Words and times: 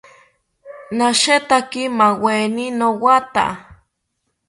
Nashetaki 0.97 1.83
maaweni 1.97 2.65
nowatha 2.79 3.45